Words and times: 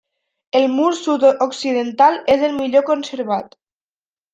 El 0.59 0.65
mur 0.77 0.87
sud-occidental 1.01 2.21
és 2.39 2.49
el 2.51 2.59
millor 2.59 2.89
conservat. 2.93 3.61